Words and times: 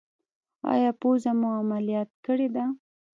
ایا 0.73 0.91
پوزه 0.99 1.31
مو 1.39 1.49
عملیات 1.61 2.09
کړې 2.25 2.47
ده؟ 2.55 2.65